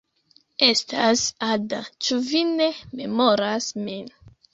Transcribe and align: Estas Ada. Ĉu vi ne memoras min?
Estas 0.67 1.25
Ada. 1.47 1.81
Ĉu 2.05 2.17
vi 2.29 2.41
ne 2.55 2.71
memoras 3.03 3.69
min? 3.83 4.09